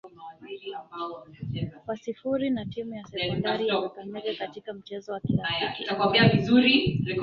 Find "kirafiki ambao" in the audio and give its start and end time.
5.19-6.13